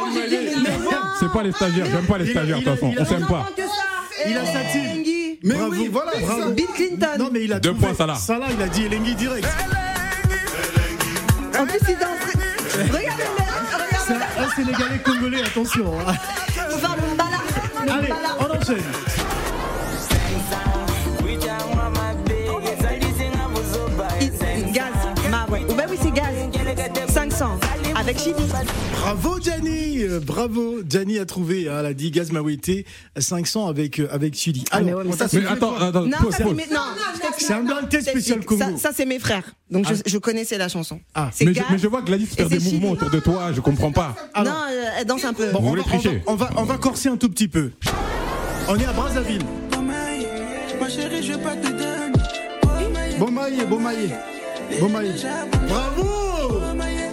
[1.20, 1.86] C'est pas les stagiaires.
[1.92, 2.90] J'aime pas les Il a- stagiaires, de toute façon.
[2.92, 3.28] il a- On s'aime pas.
[3.28, 4.28] n'entend que ça.
[4.30, 4.42] Il a.
[4.44, 5.40] Lengi.
[5.44, 6.12] Mais Bravo, oui, voilà.
[6.52, 7.08] Bill Clinton.
[7.18, 8.16] Non, mais il a Deux points, Salah.
[8.16, 9.48] Salah, il a dit Elenghi direct.
[11.60, 12.08] En plus, il danse.
[12.76, 13.08] Regardez-le.
[14.08, 15.92] C'est un, Sénégalais congolais, attention.
[16.08, 16.14] hein.
[16.70, 17.92] Regardez-le.
[17.92, 18.84] Allez, on enchaîne.
[28.02, 28.34] Avec Chili.
[29.00, 32.86] Bravo Gianni, Euh, bravo Gianni a trouvé, hein, elle a dit Gaz Mawete
[33.18, 34.64] 500 avec euh, avec Chili.
[34.72, 37.52] Ah, mais Alors, mais attends, attends, Non, pause, ça, c'est pause.
[37.52, 38.44] un blind test Je spécial.
[38.46, 38.62] Congo.
[38.62, 39.54] Ça, ça, c'est mes frères.
[39.70, 41.00] Donc je, je connaissais la chanson.
[41.14, 43.52] Ah, C'est Mais je, mais je vois Gladys faire et des mouvements autour de toi,
[43.54, 44.16] je comprends pas.
[44.36, 45.52] Non, euh, elle danse un peu.
[45.52, 47.30] Bon, Vous on, voulez va, on, va, tricher on, va, on va corser un tout
[47.30, 47.72] petit peu.
[48.68, 49.44] On est à Brazzaville.
[50.80, 53.20] Ma chérie, je vais pas te donner.
[53.20, 54.10] Bomaye, Bomaye.
[54.80, 55.12] Bomaye.
[55.68, 56.11] Bravo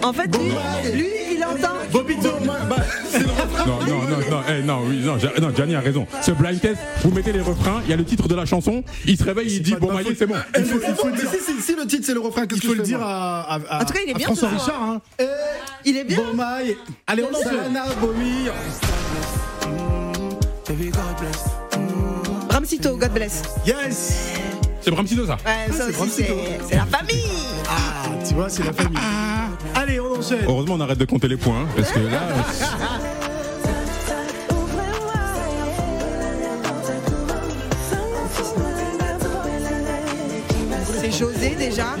[0.01, 0.51] En fait, lui,
[0.93, 1.75] lui, il entend.
[1.91, 2.29] Bobito
[2.69, 2.75] Bah,
[3.09, 3.65] c'est le refrain.
[3.65, 6.07] Non, non, non, non, eh, non, oui, non, Ja- non, Gianni a raison.
[6.21, 8.83] Ce blind test, vous mettez les refrains, il y a le titre de la chanson,
[9.05, 10.35] il se réveille, il dit bon ma maillé, c'est bon.
[10.57, 12.45] Il faut, il faut le Mais dire, si, si, si le titre c'est le refrain,
[12.47, 13.99] qu'est-ce il que faut je le fais, dire moi à, à, à- En tout cas,
[14.05, 14.61] il est à bien François soir.
[14.61, 14.81] Richard.
[14.81, 15.01] Hein.
[15.19, 15.25] Eh,
[15.89, 16.17] Il est bien.
[16.17, 16.77] Bomaye.
[17.07, 17.59] Allez, on enchaîne.
[17.65, 18.47] Sana Bomi.
[20.67, 21.43] Baby, God bless.
[22.51, 23.41] Ramsito, God bless.
[23.65, 24.29] Yes
[24.81, 25.37] C'est Bramsito ça.
[25.45, 26.23] Ouais, ça c'est aussi,
[26.67, 27.23] c'est la famille.
[28.29, 28.95] Tu vois, c'est la famille.
[29.73, 30.45] Allez, on enchaîne.
[30.47, 32.21] Heureusement, on arrête de compter les points, hein, parce que là,
[41.01, 41.95] C'est José déjà.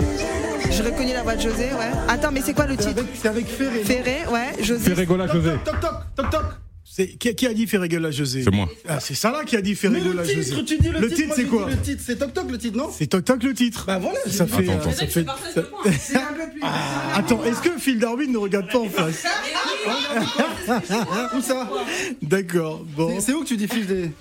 [0.69, 1.91] Je reconnais la voix de José, ouais.
[2.07, 3.83] Attends, mais c'est quoi le C'est titre avec, c'est avec Ferré.
[3.83, 4.63] Ferré, ouais.
[4.63, 4.91] José.
[4.91, 5.53] Ferregola José.
[5.65, 6.43] Toc toc, toc toc.
[6.97, 8.67] Qui, qui a dit Ferregola José C'est moi.
[8.87, 10.43] Ah, c'est ça là qui a dit Ferregola le José.
[10.43, 11.65] titre, tu dis le, le titre, c'est quoi?
[11.69, 12.89] dis Le titre, c'est toc toc le titre, non?
[12.91, 13.85] C'est Toc Toc le titre.
[13.87, 14.69] Bah voilà, ça fait.
[14.69, 15.25] Attends, euh, ça fait
[15.97, 16.21] ça-
[16.61, 19.23] Ah, Attends, est-ce que Phil Darwin ne regarde pas en face?
[21.37, 21.69] Où ça?
[22.21, 23.15] D'accord, bon.
[23.15, 24.11] C'est- C'est où que tu diffuses des.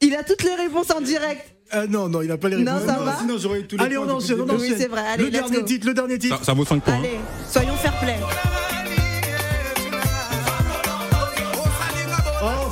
[0.00, 1.52] Il a toutes les réponses en direct.
[1.70, 2.88] Ah, non, non, il n'a pas les Non, réponses.
[2.88, 4.40] ça va Sinon j'aurais eu tous les Allez, points on enchaîne.
[4.40, 6.38] Oui, c'est vrai, allez, le dernier titre, le dernier titre.
[6.38, 6.94] ça, ça vaut 5 points.
[6.94, 6.98] hein.
[7.00, 7.18] Allez,
[7.50, 8.14] soyons fair play.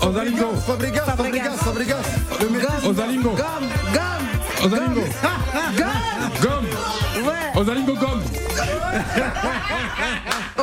[0.07, 0.47] Ozalingo.
[0.67, 1.97] Fabregas, Fabregas, Fabregas.
[2.41, 2.63] Le mec.
[2.63, 3.31] Gomme, Ozalingo.
[3.31, 4.29] gomme, gomme,
[4.65, 5.01] Ozalingo.
[5.01, 5.11] gomme.
[6.43, 6.67] Gomme.
[7.27, 7.61] Ouais.
[7.61, 8.23] Ozalingo gomme.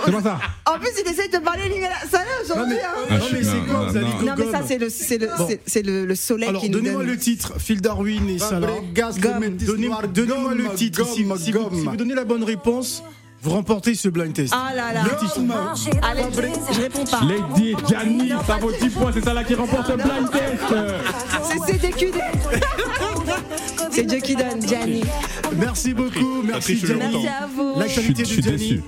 [0.05, 0.39] C'est pas ça.
[0.65, 1.63] En plus, il essaye de parler
[2.09, 2.77] ça là aujourd'hui.
[2.83, 3.91] Ah, Non, mais c'est quoi,
[4.23, 5.29] non, mais ça, c'est le, c'est le,
[5.65, 7.11] c'est- le, le soleil Alors, qui nous donnez-moi donne.
[7.11, 8.67] le titre, Phil Darwin et Salah.
[8.93, 9.57] Gomme.
[9.57, 10.07] Donnez-moi le
[10.65, 11.03] Gomme, titre.
[11.03, 11.75] Gomme, gomme.
[11.79, 13.03] si vous donnez la bonne réponse,
[13.41, 14.53] vous remportez ce blind test.
[14.55, 15.01] Ah là là.
[16.03, 16.23] Allez,
[16.73, 17.21] je réponds pas.
[17.23, 20.63] Lady Gianni, ça vaut 10 points, c'est ça là qui remporte le blind test.
[21.43, 22.15] C'est CDQD.
[23.93, 25.01] C'est Dieu qui donne, Gianni.
[25.57, 26.99] Merci beaucoup, merci Gianni.
[26.99, 27.73] Merci à vous.
[27.77, 28.57] L'actualité Je de suis Gianni.
[28.57, 28.81] déçu.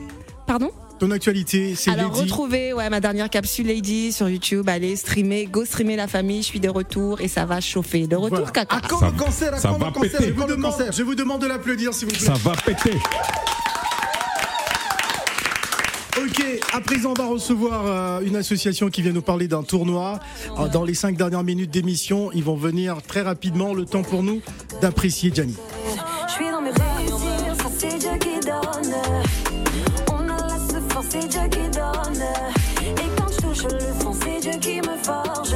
[0.48, 0.72] Pardon?
[1.00, 2.22] Ton actualité, c'est Alors Lady.
[2.22, 6.48] retrouvez ouais, ma dernière capsule Lady sur YouTube, allez streamer, go streamer la famille, je
[6.48, 8.08] suis de retour et ça va chauffer.
[8.08, 8.52] De retour Voilà.
[8.52, 8.78] caca.
[8.78, 10.24] À quand Ça- le cancer À ça quand va le cancer péter.
[10.28, 12.26] Je vous, demande, cancer je vous demande de l'applaudir, s'il vous plaît.
[12.26, 12.98] Ça va péter.
[16.15, 20.19] Ok, à présent, on va recevoir euh, une association qui vient nous parler d'un tournoi.
[20.71, 23.73] Dans les cinq dernières minutes d'émission, ils vont venir très rapidement.
[23.73, 24.41] Le temps pour nous
[24.80, 25.56] d'apprécier Gianni.
[26.28, 26.71] Je suis dans mes
[27.78, 28.93] c'est Dieu qui donne.
[30.12, 30.47] On a
[31.10, 32.23] c'est Dieu qui donne.
[32.82, 35.56] Et quand je touche le fond, c'est Dieu qui me forge.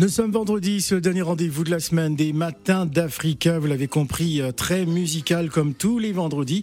[0.00, 3.58] Nous sommes vendredi, le dernier rendez-vous de la semaine des matins d'Africa.
[3.58, 6.62] Vous l'avez compris, euh, très musical comme tous les vendredis.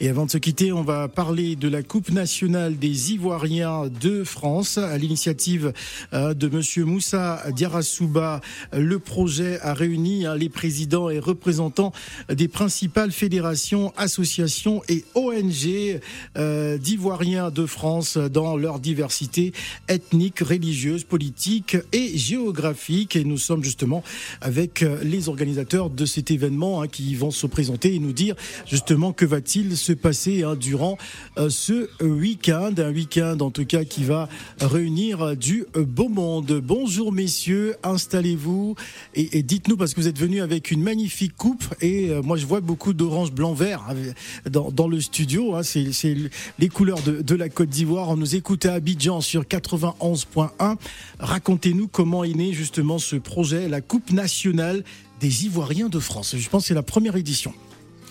[0.00, 4.24] Et avant de se quitter, on va parler de la Coupe nationale des Ivoiriens de
[4.24, 5.72] France à l'initiative
[6.12, 8.40] euh, de Monsieur Moussa Diarasouba.
[8.72, 11.92] Le projet a réuni hein, les présidents et représentants
[12.34, 16.00] des principales fédérations, associations et ONG
[16.36, 19.52] euh, d'Ivoiriens de France dans leur diversité
[19.86, 22.71] ethnique, religieuse, politique et géographique.
[23.16, 24.02] Et nous sommes justement
[24.40, 28.34] avec euh, les organisateurs de cet événement hein, qui vont se présenter et nous dire
[28.66, 30.96] justement que va-t-il se passer hein, durant
[31.38, 32.72] euh, ce week-end.
[32.78, 34.28] Un week-end en tout cas qui va
[34.60, 36.60] réunir du beau monde.
[36.64, 38.74] Bonjour messieurs, installez-vous
[39.14, 42.46] et, dites-nous parce que vous êtes venus avec une magnifique coupe et euh, moi je
[42.46, 44.14] vois beaucoup d'orange, blanc, vert avec-
[44.50, 45.54] dans, le studio.
[45.54, 45.62] hein.
[45.62, 46.16] c'est
[46.58, 48.08] les couleurs de, de la Côte d'Ivoire.
[48.10, 50.76] On nous écoute à Abidjan sur 91.1.
[51.18, 54.84] Racontez-nous comment est né justement ce projet, la Coupe nationale
[55.20, 56.36] des Ivoiriens de France.
[56.36, 57.52] Je pense que c'est la première édition.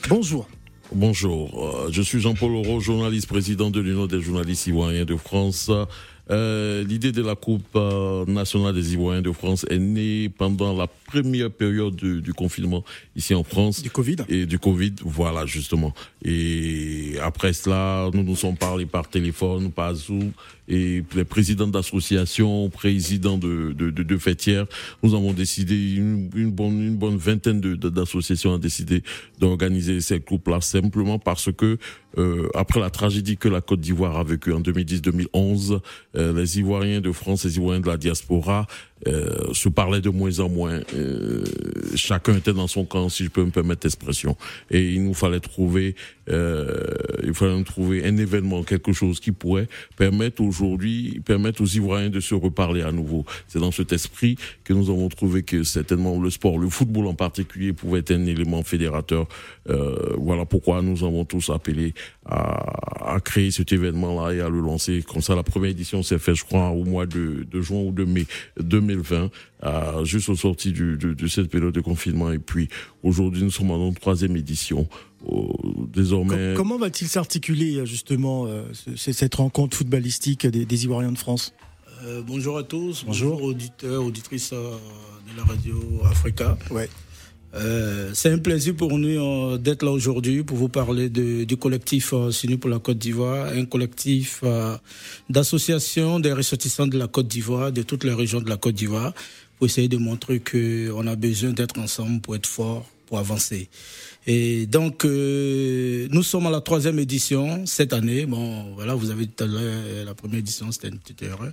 [0.09, 0.45] Bonjour.
[0.93, 5.71] Bonjour, euh, je suis Jean-Paul Auro, journaliste président de l'Union des journalistes ivoiriens de France.
[6.31, 10.87] Euh, L'idée de la Coupe euh, nationale des Ivoiriens de France est née pendant la
[10.87, 12.83] première période du, du confinement
[13.15, 13.81] ici en France.
[13.83, 14.15] Du Covid.
[14.29, 15.93] Et du Covid, voilà justement.
[16.23, 20.31] Et après cela, nous nous sommes parlé par téléphone, par Zoom,
[20.69, 24.67] et les présidents d'associations, présidents de, de, de, de fêtières,
[25.03, 29.03] nous avons décidé, une, une bonne, une bonne vingtaine de- de- d'associations ont décidé
[29.39, 31.77] d'organiser ces coupes-là simplement parce que,
[32.17, 35.79] euh, après la tragédie que la Côte d'Ivoire a vécue en 2010-2011,
[36.15, 38.67] euh, les Ivoiriens de France, les Ivoiriens de la diaspora,
[39.07, 40.79] euh, se parlaient de moins en moins.
[40.93, 41.43] Euh,
[41.95, 44.35] chacun était dans son camp, si je peux me permettre l'expression.
[44.69, 45.95] Et il nous fallait trouver,
[46.29, 46.85] euh,
[47.23, 52.19] il fallait trouver un événement, quelque chose qui pourrait permettre aujourd'hui, permettre aux Ivoiriens de
[52.19, 53.25] se reparler à nouveau.
[53.47, 57.15] C'est dans cet esprit que nous avons trouvé que certainement le sport, le football en
[57.15, 59.27] particulier, pouvait être un élément fédérateur.
[59.69, 61.93] Euh, voilà pourquoi nous avons tous appelé
[62.25, 65.03] à, à créer cet événement-là et à le lancer.
[65.07, 67.91] Comme ça, la première édition s'est faite, je crois, au mois de, de juin ou
[67.91, 69.29] de mai 2020,
[69.63, 72.31] euh, juste au sorti du, de, de cette période de confinement.
[72.31, 72.69] Et puis
[73.03, 74.87] aujourd'hui, nous sommes dans une troisième édition.
[75.27, 75.53] Oh,
[75.93, 78.63] désormais, Comment va-t-il s'articuler euh, justement euh,
[78.95, 81.53] ce- cette rencontre footballistique des, des Ivoiriens de France?
[82.03, 83.33] Euh, bonjour à tous, Bonjour.
[83.33, 86.57] bonjour, auditeurs, auditrices de la radio Africa.
[86.71, 86.89] Ouais.
[87.53, 91.57] Euh, c'est un plaisir pour nous euh, d'être là aujourd'hui pour vous parler de- du
[91.57, 94.77] collectif euh, Sinu pour la Côte d'Ivoire, un collectif euh,
[95.29, 99.13] d'associations des ressortissants de la Côte d'Ivoire, de toutes les régions de la Côte d'Ivoire,
[99.57, 103.67] pour essayer de montrer qu'on a besoin d'être ensemble pour être fort, pour avancer.
[104.25, 108.25] Et donc, nous sommes à la troisième édition cette année.
[108.25, 111.51] Bon, voilà, vous avez tout à l'heure, la première édition, c'était une petite erreur.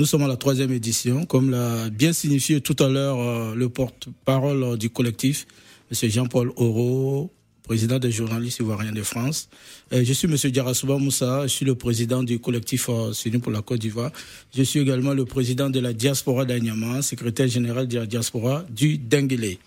[0.00, 3.68] Nous sommes à la troisième édition, comme l'a bien signifié tout à l'heure euh, le
[3.68, 5.46] porte-parole euh, du collectif,
[5.92, 6.10] M.
[6.10, 7.30] Jean-Paul Oro,
[7.62, 9.48] président des journalistes ivoiriens de France.
[9.92, 10.34] Euh, je suis M.
[10.50, 14.10] Diarasouba Moussa, je suis le président du collectif Sinu pour la Côte d'Ivoire.
[14.52, 18.98] Je suis également le président de la diaspora d'Anyama, secrétaire général de la diaspora du
[18.98, 19.58] Denguele.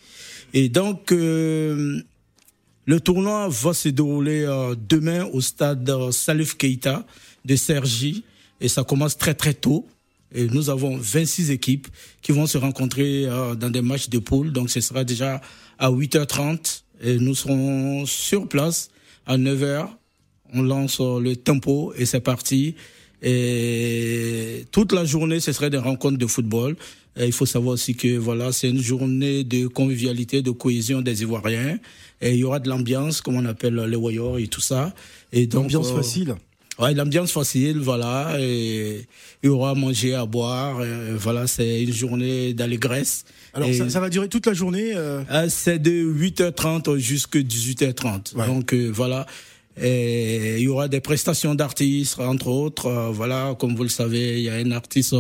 [0.54, 2.02] Et donc, euh,
[2.86, 4.46] le tournoi va se dérouler
[4.90, 7.06] demain au stade Salif Keita
[7.46, 8.26] de Sergi
[8.60, 9.88] et ça commence très très tôt.
[10.34, 11.88] Et nous avons 26 équipes
[12.22, 14.52] qui vont se rencontrer euh, dans des matchs de poule.
[14.52, 15.42] Donc ce sera déjà
[15.80, 18.90] à 8h30 et nous serons sur place
[19.26, 19.88] à 9h.
[20.54, 22.76] On lance euh, le tempo et c'est parti.
[23.22, 26.76] Et toute la journée, ce serait des rencontres de football.
[27.20, 31.24] Et il faut savoir aussi que voilà, c'est une journée de convivialité, de cohésion des
[31.24, 31.80] Ivoiriens.
[32.22, 34.94] Et il y aura de l'ambiance, comme on appelle les warriors et tout ça.
[35.32, 36.36] Et donc, Ambiance euh, facile.
[36.80, 38.38] Ouais, l'ambiance facile, voilà.
[38.40, 39.08] Et
[39.44, 40.84] il y aura à manger, à boire.
[40.84, 43.26] et voilà, c'est une journée d'allégresse.
[43.54, 48.46] Alors ça, ça va durer toute la journée euh, euh, c'est de 8h30 jusqu'à 18h30.
[48.46, 49.26] Donc euh, voilà.
[49.80, 52.88] Et il y aura des prestations d'artistes, entre autres.
[52.88, 55.16] Euh, voilà, comme vous le savez, il y a un artiste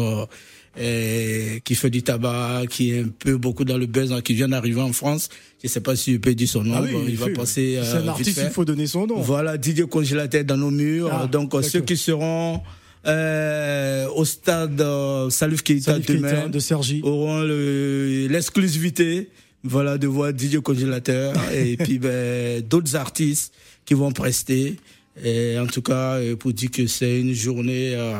[0.79, 4.33] euh, qui fait du tabac, qui est un peu beaucoup dans le buzz, hein, qui
[4.33, 5.29] vient d'arriver en France.
[5.63, 6.73] Je sais pas si je peux dire son nom.
[6.75, 7.79] Ah oui, Bon, il, il va passer.
[7.81, 9.19] c'est un euh, vite artiste, il faut donner son nom.
[9.19, 11.09] Voilà, Didier Congélateur dans nos murs.
[11.11, 12.61] Ah, Donc euh, ceux qui seront
[13.05, 16.99] euh, au stade euh, Salif Keita Salif Keita demain de Sergi.
[17.03, 19.29] auront le- l'exclusivité
[19.63, 23.53] voilà, de voir Didier Congélateur et puis ben, d'autres artistes
[23.85, 24.75] qui vont prester.
[25.23, 28.13] Et en tout cas, euh, pour dire que c'est une journée euh,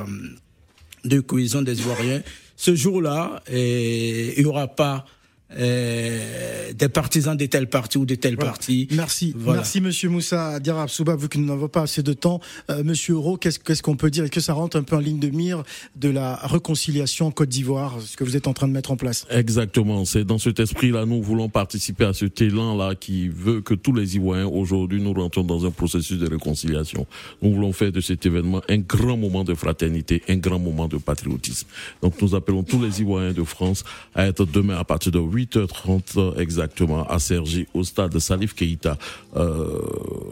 [1.06, 2.24] de cohésion des Ivoiriens.
[2.58, 5.06] Ce jour-là, il n'y aura pas
[5.58, 8.52] euh, des partisans de tel parti ou de tel Voilà.
[8.52, 8.88] parti.
[8.92, 9.60] Merci, Voilà.
[9.62, 12.40] merci Monsieur Moussa Diarab Souba, vu que nous n'avons pas assez de temps.
[12.70, 14.24] Euh, Monsieur Euro, qu'est-ce qu'est-ce qu'on peut dire?
[14.24, 15.64] Est-ce que ça rentre un peu en ligne de mire
[15.96, 18.98] de la réconciliation en Côte d'Ivoire, ce que vous êtes en train de mettre en
[18.98, 19.26] place?
[19.30, 23.94] Exactement, c'est dans cet esprit-là, nous voulons participer à cet élan-là qui veut que tous
[23.94, 27.06] les Ivoiriens, aujourd'hui, nous rentrons dans un processus de réconciliation.
[27.42, 30.98] Nous voulons faire de cet événement un grand moment de fraternité, un grand moment de
[30.98, 31.68] patriotisme.
[32.02, 33.84] Donc nous appelons tous les Ivoiriens de France
[34.14, 38.98] à être demain à partir de 8h30 exactement à Sergi, au stade Salif Keïta,
[39.36, 39.80] euh,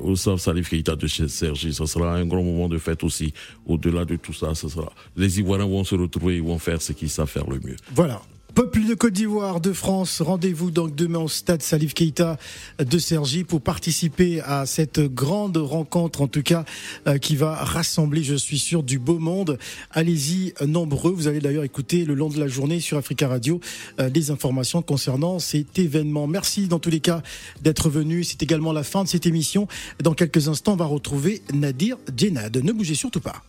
[0.01, 1.73] au stade Salif Keïta de chez Sergi.
[1.73, 3.33] Ce sera un grand moment de fête aussi.
[3.65, 6.93] Au-delà de tout ça, ce sera, les Ivoiriens vont se retrouver, ils vont faire ce
[6.93, 7.75] qu'ils savent faire le mieux.
[7.93, 8.21] Voilà.
[8.55, 12.37] Peuple de Côte d'Ivoire, de France, rendez-vous donc demain au stade Salif Keita
[12.79, 16.63] de Cergy pour participer à cette grande rencontre, en tout cas,
[17.05, 19.59] euh, qui va rassembler, je suis sûr, du beau monde.
[19.91, 21.11] Allez-y, nombreux.
[21.11, 23.59] Vous allez d'ailleurs écouter le long de la journée sur Africa Radio
[23.99, 26.25] euh, des informations concernant cet événement.
[26.25, 27.23] Merci dans tous les cas
[27.61, 28.23] d'être venu.
[28.23, 29.67] C'est également la fin de cette émission.
[30.01, 32.55] Dans quelques instants, on va retrouver Nadir Djenad.
[32.55, 33.43] Ne bougez surtout pas.